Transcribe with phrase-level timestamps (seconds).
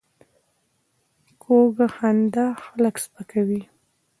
[1.41, 3.61] کوږه خندا خلک سپکوي